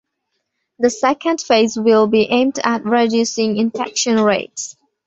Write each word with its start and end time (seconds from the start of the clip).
The 0.79 0.89
second 0.89 1.41
phase 1.41 1.77
will 1.77 2.07
be 2.07 2.23
aimed 2.27 2.57
at 2.63 2.83
reducing 2.85 3.57
infection 3.57 4.19
rates. 4.19 4.75